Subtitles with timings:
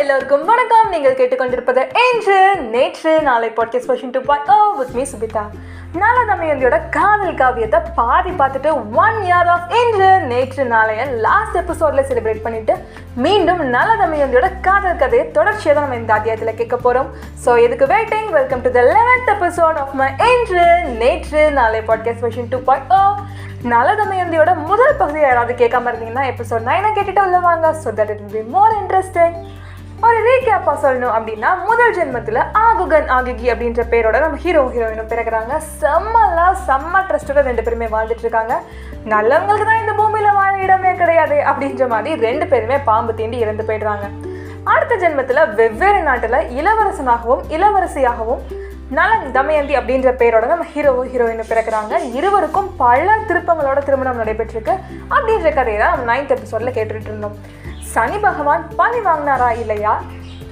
[0.00, 0.90] எல்லோருக்கும் வணக்கம்.
[0.90, 2.36] நீங்கள் கேட்டுக்கொண்டிருப்பது இன்று
[2.74, 5.42] நேற்று நாளை podcast version two bye O with me Subitha.
[6.00, 8.70] Nala தமையந்தியோட காதல் காவியத்தை பாதி பார்த்துட்டு
[9.04, 12.74] ஒன் இயர் ஆஃப் இன்று நேற்று நாளைய லாஸ்ட் எபிசோட்ல செலிப்ரேட் பண்ணிட்டு
[13.14, 17.08] மீண்டும் நல்ல தமையந்தியோட காதல் கதையை தொடர்ச்சியாக தான் நம்ம இந்த அத்தியாயத்தில் கேட்க போகிறோம்
[17.44, 20.66] ஸோ இதுக்கு waiting welcome to the eleventh episode of my இன்று
[21.02, 23.02] நேற்று நாளை பாட்காஸ்ட் வெர்ஷன் டூ பாய் ஓ
[23.68, 27.74] நலதமயந்தியோட முதல் பகுதி யாராவது கேட்காம இருந்தீங்கன்னா எபிசோட் நைனை கேட்டுட்டு உள்ள வாங்க.
[27.84, 29.38] So that it be more interesting
[30.06, 35.54] ஒரு ரீகேப்பா சொல்லணும் அப்படின்னா முதல் ஜென்மத்தில் ஆகுகன் ஆகுகி அப்படின்ற பேரோட நம்ம ஹீரோ ஹீரோயினும் பிறகுறாங்க.
[35.80, 38.54] செம்மலா செம்ம ட்ரஸ்டோட ரெண்டு பேருமே வாழ்ந்துட்டு இருக்காங்க.
[39.12, 44.06] நல்லவங்களுக்கு தான் இந்த பூமியில் வாழ இடமே கிடையாது அப்படின்ற மாதிரி ரெண்டு பேருமே பாம்பு தீண்டி இறந்து போயிடுறாங்க.
[44.74, 48.42] அடுத்த ஜென்மத்தில் வெவ்வேறு நாட்டில் இளவரசனாகவும் இளவரசியாகவும்
[48.96, 54.74] நலன் தமயந்தி அப்படின்ற பேரோட நம்ம ஹீரோ ஹீரோயின் பிறக்கிறாங்க இருவருக்கும் பல திருப்பங்களோட திருமணம் நடைபெற்றிருக்கு.
[55.14, 57.36] அப்படின்ற கதையை தான் நம்ம நைன்த் எபிசோடில் கேட்டுட்டு இருந்தோம்.
[57.92, 59.92] சனி பகவான் பழி வாங்கினாரா இல்லையா?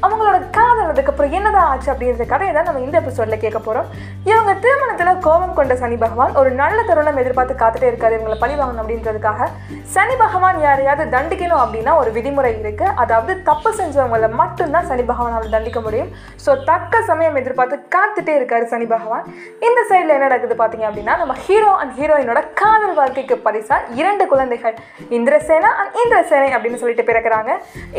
[0.07, 3.87] அவங்களோட காதல் அதுக்கப்புறம் என்னதான் ஆச்சு அப்படின்ற கதையை தான் நம்ம இந்த எபிசோடில் கேட்க போறோம்.
[4.31, 8.17] இவங்க திருமணத்தில் கோபம் கொண்ட சனி பகவான் ஒரு நல்ல தருணம் எதிர்பார்த்து காத்துட்டே இருக்காரு.
[8.19, 9.49] இவங்களை பழி வாங்கணும் அப்படின்றதுக்காக.
[9.95, 15.81] சனி பகவான் யாரையாவது தண்டிக்கணும் அப்படின்னா ஒரு விதிமுறை இருக்குது அதாவது தப்பு செஞ்சவங்களை மட்டும்தான் சனி பகவானால் தண்டிக்க
[15.87, 16.11] முடியும்.
[16.45, 19.25] ஸோ தக்க சமயம் எதிர்பார்த்து காத்துட்டே இருக்காரு சனி பகவான்.
[19.69, 24.77] இந்த சைடில் என்ன நடக்குது பார்த்தீங்க அப்படின்னா நம்ம ஹீரோ அண்ட் ஹீரோயினோட காதல் வாழ்க்கைக்கு பரிசா இரண்டு குழந்தைகள்
[25.19, 27.53] இந்திரசேனா அண்ட் இந்திரசேனை அப்படின்னு சொல்லிட்டு பிறக்கிறாங்க.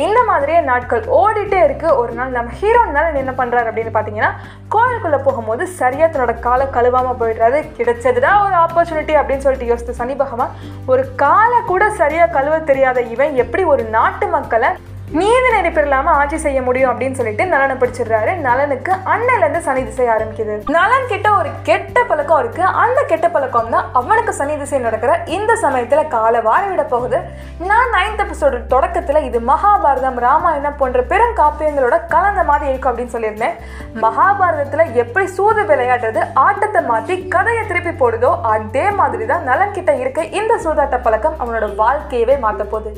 [0.08, 1.77] இந்த மாதிரியே நாட்கள் ஓடிட்டே இருக்கு.
[1.86, 4.31] ஒரு நாள் நம்ம ஹீரோனால என்ன பண்றாரு அப்படின்னு பார்த்தீங்கன்னா
[4.72, 7.64] கோயிலுக்குள்ள போகும்போது சரியா தன்னோட காலை கழுவாம போயிடுறாரு.
[7.78, 10.50] கிடைச்சதுடா ஒரு ஆப்பர்ச்சுனிட்டி அப்படின்னு சொல்லிட்டு யோசித்த சனி பகவான்
[10.86, 14.70] ஒரு காலை கூட சரியா கழுவ தெரியாத இவன் எப்படி ஒரு நாட்டு மக்களை
[15.16, 18.32] நீதி நெறிப்பு இல்லாம ஆட்சி செய்ய முடியும் அப்படின்னு சொல்லிட்டு நலனை பிடிச்சிடுறாரு.
[18.46, 20.56] நலனுக்கு அண்ணன்லேருந்து சனி திசை ஆரம்பிக்குது.
[20.76, 22.64] நலன் கிட்ட ஒரு கெட்ட பழக்கம் இருக்கு.
[22.82, 27.20] அந்த கெட்ட பழக்கம் தான் அவனுக்கு சனி திசை நடக்கிற இந்த சமயத்துல காலை வார விட போகுது.
[27.70, 33.56] நான் நைன்த் எபிசோடு தொடக்கத்துல இது மகாபாரதம் ராமாயணம் போன்ற பெரும் காப்பியங்களோட கலந்த மாதிரி இருக்கும் அப்படின்னு சொல்லியிருந்தேன்.
[34.06, 40.26] மகாபாரதத்துல எப்படி சூது விளையாடுறது ஆட்டத்தை மாத்தி கதையை திருப்பி போடுதோ அதே மாதிரி தான் நலன் கிட்ட இருக்க
[40.42, 42.92] இந்த சூதாட்ட பழக்கம் அவனோட வாழ்க்கையவே மாற்ற போகுது.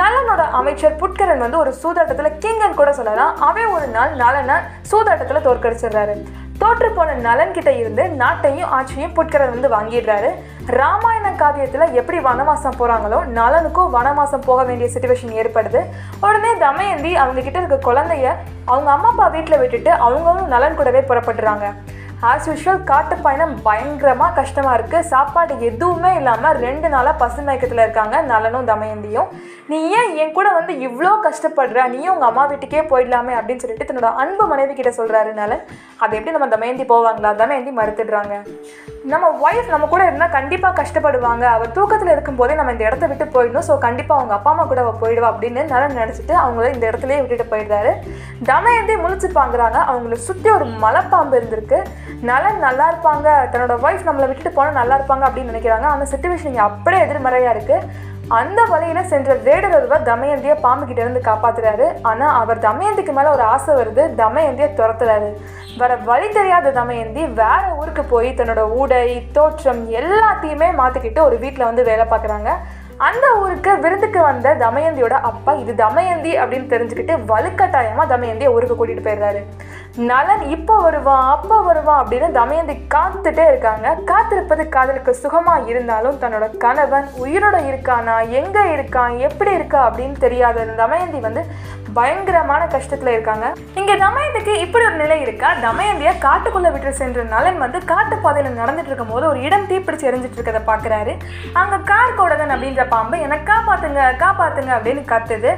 [0.00, 0.98] நலனோட அமைச்சர்
[1.34, 3.32] புட்கரன் வந்து ஒரு சூதாட்டத்தில் கிங்கன் கூட சொல்லலாம்.
[3.46, 4.56] அவன் ஒரு நாள் நலனை
[4.90, 6.14] சூதாட்டத்தில் தோற்கடிச்சிடுறாரு.
[6.60, 10.30] தோற்று போன நலன் கிட்ட இருந்து நாட்டையும் ஆட்சியும் புட்கரன் வந்து வாங்கிடுறாரு.
[10.80, 15.82] ராமாயண காவியத்தில் எப்படி வனவாசம் போறாங்களோ நலனுக்கும் வனவாசம் போக வேண்டிய சுச்சுவேஷன் ஏற்படுது.
[16.26, 18.28] உடனே தமயந்தி அவங்க கிட்ட இருக்க குழந்தைய
[18.72, 21.66] அவங்க அம்மா அப்பா வீட்டில் விட்டுட்டு அவங்களும் நலன் கூடவே புறப்படுறாங்க.
[22.30, 28.20] ஆஸ் யூஷுவல் காட்டு பயணம் பயங்கரமாக கஷ்டமாக இருக்குது சாப்பாடு எதுவுமே இல்லாமல் ரெண்டு நாளாக பசுமயக்கத்தில் இருக்காங்க.
[28.30, 29.30] நலனும் தமயந்தியும்.
[29.70, 31.88] நீ ஏன் என் கூட வந்து இவ்வளோ கஷ்டப்படுற?
[31.94, 35.64] நீயும் உங்கள் அம்மா வீட்டுக்கே போயிடலாமே அப்படின்னு சொல்லிட்டு தன்னோட அன்பு மனைவி கிட்ட சொல்கிறாரு நலன்.
[36.02, 37.32] அதை எப்படி நம்ம தமயந்தி போவாங்களா?
[37.42, 38.36] தமயந்தி மறுத்துடுறாங்க.
[39.12, 41.44] நம்ம ஒய்ஃப் நம்ம கூட இருந்தால் கண்டிப்பாக கஷ்டப்படுவாங்க.
[41.54, 43.66] அவர் தூக்கத்தில் இருக்கும்போதே நம்ம இந்த இடத்த விட்டு போயிடணும்.
[43.66, 47.46] ஸோ கண்டிப்பாக அவங்க அப்பா அம்மா கூட அவள் போயிடுவா அப்படின்னு நலன் நினச்சிட்டு அவங்கள இந்த இடத்துலயே விட்டுட்டு
[47.52, 47.92] போயிடுறாரு.
[48.50, 51.80] தமயந்தி முழிச்சு பாங்குறாங்க அவங்கள சுற்றி ஒரு மலைப்பாம்பு இருந்திருக்கு.
[52.30, 53.28] நலன் நல்லா இருப்பாங்க.
[53.52, 55.88] தன்னோட ஒய்ஃப் நம்மளை விட்டுட்டு போனால் நல்லா இருப்பாங்க அப்படின்னு நினைக்கிறாங்க.
[55.94, 61.20] அந்த சுச்சுவேஷன் இங்கே அப்படியே எதிர்மறையாக இருக்குது அந்த வழியில சென்ற வேடர் ஒருவர் தமயந்தியை பாம்பு கிட்ட இருந்து
[61.24, 61.92] காப்பாத்துறாரு.
[62.02, 64.14] ஆனா அவர் தமயந்திக்கு மேல ஒரு ஆசை வருது.
[64.14, 65.36] தமயந்தியை துரத்துறாரு.
[65.78, 71.84] வர வழி தெரியாத தமயந்தி வேற ஊருக்கு போய் தன்னோட உடை தோற்றம் எல்லாத்தையுமே மாத்திக்கிட்டு ஒரு வீட்டில் வந்து
[71.84, 72.50] வேலை பார்க்குறாங்க.
[73.06, 79.40] அந்த ஊருக்கு விருந்துக்கு வந்த தமயந்தியோட அப்பா இது தமயந்தி அப்படின்னு தெரிஞ்சுக்கிட்டு வலுக்கட்டாயமாக தமயந்தியை ஊருக்கு கூட்டிகிட்டு போயிடுறாரு.
[80.10, 83.86] நலன் இப்போ வருவான் அப்போ வருவான் அப்படின்னு தமயந்தி காத்துட்டே இருக்காங்க.
[84.10, 91.20] காத்திருப்பது காதலுக்கு சுகமாக இருந்தாலும் தன்னோட கணவன் உயிரோட இருக்கானா எங்கே இருக்கான் எப்படி இருக்கா அப்படின்னு தெரியாத தமயந்தி
[91.28, 91.44] வந்து
[91.98, 93.46] பயங்கரமான கஷ்டத்தில் இருக்காங்க.
[93.80, 95.48] இங்கே தமயந்திக்கு இப்படி ஒரு நிலை இருக்கா?
[95.66, 100.38] தமயந்தியை காட்டுக்குள்ளே விட்டு சென்ற நலன் வந்து காட்டு பாதையில் நடந்துட்டு இருக்கும் போது ஒரு இடம் தீப்பிடிச்சு எரிஞ்சிட்டு
[100.38, 101.14] இருக்கதை பார்க்குறாரு.
[101.60, 103.20] அங்கே கார் கோடகன் அப்படின்ற பாம்பு.
[103.20, 105.50] என்னை காப்பாத்துங்க காப்பாத்துங்க அப்படின்னு கத்துது.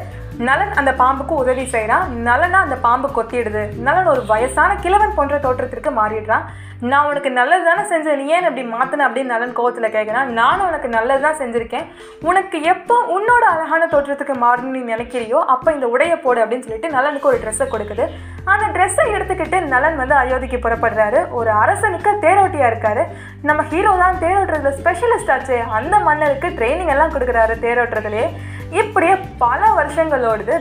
[0.45, 3.63] நலன் அந்த பாம்புக்கு உதவி செய்கிறான் நலனா அந்த பாம்பு கொத்திடுது.
[3.87, 6.47] நலன் ஒரு வயசான கிழவன் போன்ற தோற்றத்திற்கு மாறிடுறான்
[6.91, 8.19] நான் உனக்கு நல்லது தானே செஞ்சேன்.
[8.21, 11.87] நீ ஏன் இப்படி மாற்றின அப்படின்னு நலன் கோவத்தில் கேட்குறான் நானும் உனக்கு நல்லது தான் செஞ்சுருக்கேன்.
[12.31, 17.31] உனக்கு எப்போ உன்னோட அழகான தோற்றத்துக்கு மாறணும்னு நீ நினைக்கிறியோ அப்போ இந்த உடையை போடு அப்படின்னு சொல்லிட்டு நலனுக்கு
[17.31, 18.07] ஒரு ட்ரெஸ்ஸை கொடுக்குது.
[18.55, 21.22] அந்த ட்ரெஸ்ஸை எடுத்துக்கிட்டு நலன் வந்து அயோத்திக்கு புறப்படுறாரு.
[21.39, 23.05] ஒரு அரசனுக்கு தேரோட்டியாக இருக்காரு.
[23.51, 25.59] நம்ம ஹீரோ தான் தேரோட்டுறதுல ஸ்பெஷலிஸ்ட் ஆச்சு.
[25.78, 28.28] அந்த மன்னருக்கு ட்ரைனிங் எல்லாம் கொடுக்குறாரு தேரோட்டுறதுலேயே.
[28.71, 30.57] இப்படியே பல வருஷங்களோடது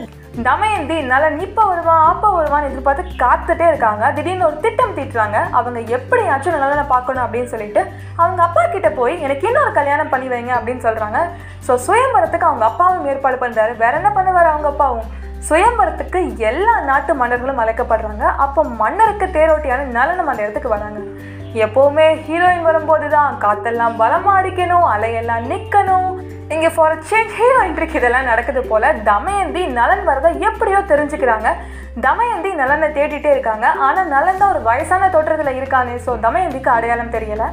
[0.46, 4.12] தமயந்தி நலன் இப்போ வருவான் அப்போ வருவான்னு எதிர்பார்த்து காத்துட்டே இருக்காங்க.
[4.16, 5.38] திடீர்னு ஒரு திட்டம் தீட்டுறாங்க.
[5.58, 7.82] அவங்க எப்படியாச்சும் நலனை பார்க்கணும் அப்படின்னு சொல்லிட்டு
[8.16, 11.20] அவங்க அப்பா கிட்ட போய் எனக்கு இன்னொரு கல்யாணம் பண்ணி வைங்க அப்படின்னு சொல்கிறாங்க
[11.68, 15.08] ஸோ சுயம்பரத்துக்கு அவங்க அப்பாவும் ஏற்பாடு பண்ணுறாரு வேற என்ன பண்ணுவார் அவங்க அப்பாவும்?
[15.48, 18.24] சுயம்பரத்துக்கு எல்லா நாட்டு மன்னர்களும் அழைக்கப்படுறாங்க.
[18.24, 21.00] அப்போ மன்னருக்கு தேரோட்டியான நலனம் அந்த இடத்துக்கு வராங்க.
[21.54, 26.15] எப்போவுமே ஹீரோயின் வரும்போது தான் காத்தெல்லாம் பலமா அடிக்கணும் அலையெல்லாம் நிற்கணும்
[26.54, 31.48] இங்கே ஃபார் சேஞ்ச் ஹீரோ இன்ட்ரிக்கு இதெல்லாம் நடக்குது போல தமயந்தி நலன் வரதை எப்படியோ தெரிஞ்சுக்கிறாங்க.
[32.04, 33.66] தமயந்தி நலனை தேடிட்டே இருக்காங்க.
[33.86, 37.44] ஆனால் நலன் தான் ஒரு வயசான தோற்றத்தில் இருக்கானே ஸோ தமயந்திக்கு அடையாளம் தெரியல.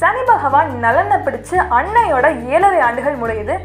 [0.00, 3.56] சனி பகவான் நலனை பிடிச்சு அன்னையோட ஏழரை ஆண்டுகள் முடியுது.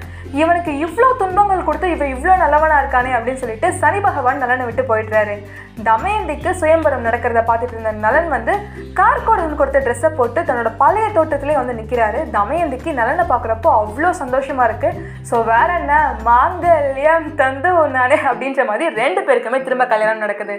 [0.41, 5.37] இவனுக்கு இவ்வளோ துன்பங்கள் கொடுத்து இவன் இவ்வளோ நல்லவனாக இருக்கானே அப்படின்னு சொல்லிட்டு சனி பகவான் நலனை விட்டு போயிடுறாரு.
[5.85, 8.53] தமயந்திக்கு சுயம்பரம் நடக்கிறத பார்த்துட்டு இருந்த நலன் வந்து
[8.99, 15.01] கார்கோடன் கொடுத்த ட்ரெஸ்ஸை போட்டு தன்னோட பழைய தோட்டத்திலே வந்து நிற்கிறாரு தமயந்திக்கு நலனை பார்க்குறப்போ அவ்வளோ சந்தோஷமாக இருக்குது
[15.29, 15.93] ஸோ வேற என்ன?
[16.29, 20.55] மாங்கல்யம் தந்து நானே அப்படின்ற மாதிரி ரெண்டு பேருக்குமே திரும்ப கல்யாணம் நடக்குது.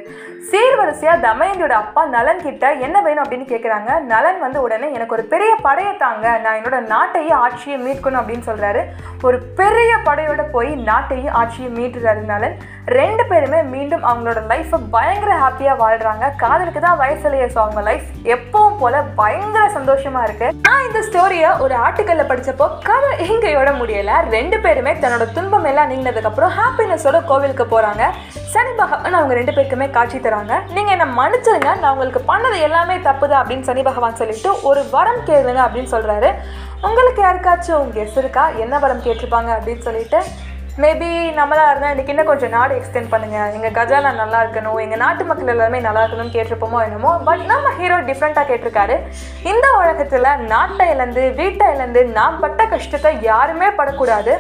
[0.51, 5.53] சீர்வரிசையாக தமயந்தியோட அப்பா நலன் கிட்ட என்ன வேணும் அப்படின்னு கேட்குறாங்க நலன் வந்து உடனே எனக்கு ஒரு பெரிய
[5.67, 6.27] படையை தாங்க.
[6.45, 8.83] நான் என்னோட நாட்டையும் ஆட்சியை மீட்கணும் அப்படின்னு சொல்கிறாரு
[9.23, 12.57] ஒரு பெரிய படையோட போய் நாட்டையும் ஆட்சியை மீட்டுறாரு நலன்.
[12.99, 18.09] ரெண்டு பேருமே மீண்டும் அவங்களோட லைஃப்பை பயங்கர ஹாப்பியாக வாழ்கிறாங்க காதலுக்கு தான் வயசு இல்லையே ஸோ அவங்க லைஃப்
[18.35, 20.49] எப்பவும் போல பயங்கர சந்தோஷமாக இருக்கு.
[20.67, 24.15] நான் இந்த ஸ்டோரியை ஒரு ஆர்டிக்கல்ல படிச்சப்போ கதை எங்கையோட முடியல.
[24.35, 28.03] ரெண்டு பேருமே தன்னோட துன்பம் எல்லாம் நீங்கினதுக்கப்புறம் ஹாப்பினஸோட கோவிலுக்கு போகிறாங்க
[28.55, 30.59] சனி பகவான் அவங்க ரெண்டு பேருக்குமே காட்சி தராங்க.
[30.77, 35.63] நீங்கள் என்ன மன்னிச்சிருங்க நான் உங்களுக்கு பண்ணது எல்லாமே தப்புதான் அப்படின்னு சனி பகவான் சொல்லிட்டு ஒரு வரம் கேளுங்க
[35.69, 36.31] அப்படின்னு சொல்கிறாரு
[36.89, 38.47] உங்களுக்கு யாருக்காச்சும் கெஸ் இருக்கா?
[38.67, 40.21] என்ன வரம் கேட்டிருப்பாங்க அப்படின்னு சொல்லிட்டு
[40.83, 41.07] மேபி
[41.39, 44.77] நம்மளாக இருந்தால் இன்றைக்கி இன்னும் கொஞ்சம் நாடு எக்ஸ்டெண்ட் பண்ணுங்கள் எங்கள் கஜானா நல்லா இருக்கணும்.
[44.83, 47.13] எங்கள் நாட்டு மக்கள் எல்லாருமே நல்லா இருக்கணும்னு கேட்டிருப்போமோ என்னமோ.
[47.29, 48.97] பட் நம்ம ஹீரோ டிஃப்ரெண்ட்டாக கேட்டிருக்காரு.
[49.53, 54.35] இந்த உலகத்தில் நாட்டை இழந்து வீட்டை இழந்து நான் பட்ட கஷ்டத்தை யாருமே படக்கூடாது.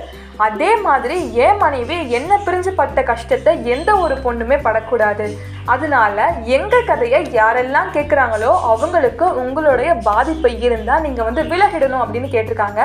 [0.46, 5.26] அதே மாதிரி என் மனைவி என்ன பிரிஞ்சு பட்ட கஷ்டத்தை எந்த ஒரு பொண்ணுமே படக்கூடாது.
[5.75, 6.26] அதனால
[6.56, 12.82] எங்கள் கதையை யாரெல்லாம் கேட்குறாங்களோ அவங்களுக்கு உங்களுடைய பாதிப்பு இருந்தால் நீங்கள் வந்து விலகிடணும் அப்படின்னு கேட்டிருக்காங்க.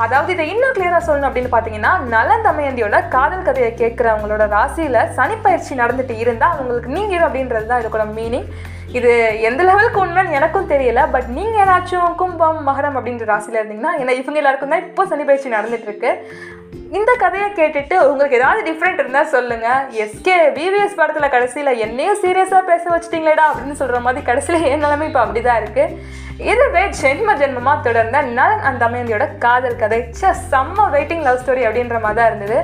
[0.00, 6.14] அதாவது இதை இன்னும் கிளியராக சொல்லணும் அப்படின்னு பார்த்தீங்கன்னா நலன் தமயந்தியோட காதல் கதையை கேட்குறவங்களோட ராசியில் சனிப்பயிற்சி நடந்துட்டு
[6.22, 8.48] இருந்தால் அவங்களுக்கு நீங்கள் அப்படின்றது தான் இதுக்கூட மீனிங்
[8.92, 9.10] இது
[9.48, 14.40] எந்த லெவலுக்கு உண்மைன்னு எனக்கும் தெரியல பட் நீங்கள் ஏதாச்சும் கும்பம் மகரம் அப்படின்ற ராசியில் இருந்தீங்கன்னா ஏன்னா இவங்க
[14.40, 16.10] எல்லாருக்கும் தான் இப்போ சனிப்பயிற்சி நடந்துட்டு இருக்கு
[16.92, 22.84] இந்த கதையை கேட்டுட்டு உங்களுக்கு ஏதாவது டிஃப்ரெண்ட் இருந்தால் சொல்லுங்கள் எஸ்கே விவிஎஸ் படத்தில் கடைசியில் என்னையும் சீரியஸாக பேச
[22.90, 25.94] வச்சிட்டிங்களேடா அப்படின்னு சொல்கிற மாதிரி கடைசியில் என் நிலைமை இப்போ அப்படி தான் இருக்குது
[26.48, 29.98] இதுவே ஜென்ம ஜென்மமாக தொடர்ந்த நலன் அந்த அமைந்தியோட காதல் கதை.
[30.20, 32.58] ச செம்ம வெயிட்டிங் லவ் ஸ்டோரி அப்படின்ற மாதிரி தான் இருந்தது.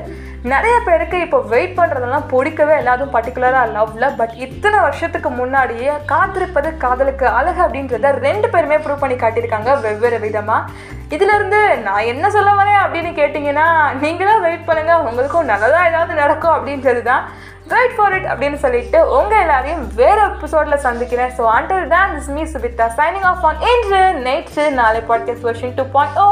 [0.53, 7.27] நிறைய பேருக்கு இப்போ வெயிட் பண்ணுறதெல்லாம் பிடிக்கவே எல்லாரும் பர்டிகுலராக லவ்ல பட் இத்தனை வருஷத்துக்கு முன்னாடியே காத்திருப்பது காதலுக்கு
[7.39, 10.71] அழகு அப்படின்றத ரெண்டு பேருமே ப்ரூவ் பண்ணி காட்டியிருக்காங்க வெவ்வேறு விதமாக
[11.17, 13.67] இதிலிருந்து நான் என்ன சொல்ல வரேன் அப்படின்னு கேட்டிங்கன்னா
[14.05, 17.27] நீங்களும் வெயிட் பண்ணுங்கள் உங்களுக்கும் நல்லதாக ஏதாவது நடக்கும் அப்படின்றது தான்.
[17.71, 21.33] வெயிட் ஃபார் இட் அப்படின்னு சொல்லிட்டு உங்கள் எல்லாரையும் வேறு எபிசோடில் சந்திக்கிறேன்.
[21.39, 25.85] So until then is me Subitha signing off on இன்று நேற்று நாளை podcast version two
[25.95, 26.27] point O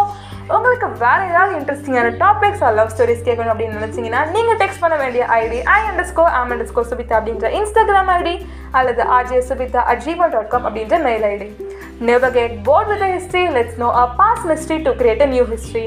[0.55, 5.25] உங்களுக்கு வேற ஏதாவது இன்ட்ரெஸ்டிங்கான டாபிக்ஸ் ஆர் லவ் ஸ்டோரிஸ் கேட்கணும் அப்படின்னு நினச்சிங்கன்னா நீங்கள் டெக்ஸ்ட் பண்ண வேண்டிய
[5.39, 8.35] ஐடி ஐ அண்டர் ஸ்கோ ஆம் அண்டர் ஸ்கோ சுபிதா அப்படின்ற இன்ஸ்டாகிராம் ஐடி
[8.73, 11.49] அல்லது RJ Subitha at Gmail dot com அப்படின்ற mail ID
[12.11, 15.87] never get bored with history let's know a past mystery to create a new history